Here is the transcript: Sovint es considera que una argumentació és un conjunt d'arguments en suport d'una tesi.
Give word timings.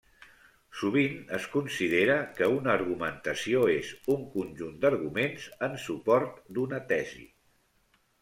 Sovint 0.77 1.19
es 1.37 1.43
considera 1.55 2.15
que 2.39 2.47
una 2.53 2.71
argumentació 2.77 3.61
és 3.75 3.91
un 4.15 4.25
conjunt 4.37 4.81
d'arguments 4.85 5.45
en 5.67 5.77
suport 5.87 6.43
d'una 6.57 6.81
tesi. 6.93 7.23